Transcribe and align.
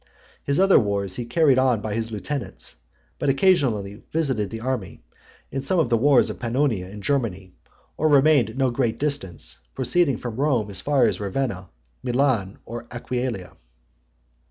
His 0.43 0.59
other 0.59 0.79
wars 0.79 1.17
he 1.17 1.25
carried 1.27 1.59
on 1.59 1.79
by 1.79 1.93
his 1.93 2.09
lieutenants; 2.09 2.77
but 3.19 3.29
occasionally 3.29 4.01
visited 4.11 4.49
the 4.49 4.59
army, 4.61 5.03
in 5.51 5.61
some 5.61 5.77
of 5.77 5.89
the 5.91 5.97
wars 5.97 6.31
of 6.31 6.39
Pannonia 6.39 6.87
and 6.87 7.03
Germany, 7.03 7.53
or 7.97 8.07
remained 8.07 8.49
at 8.49 8.57
no 8.57 8.71
great 8.71 8.97
distance, 8.97 9.59
proceeding 9.75 10.17
from 10.17 10.37
Rome 10.37 10.71
as 10.71 10.81
far 10.81 11.05
as 11.05 11.19
Ravenna, 11.19 11.69
Milan, 12.01 12.57
or 12.65 12.87
Aquileia. 12.89 13.57